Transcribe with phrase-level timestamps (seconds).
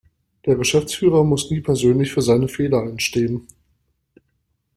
[0.47, 3.45] Der Geschäftsführer muss nie persönlich für seine Fehler einstehen.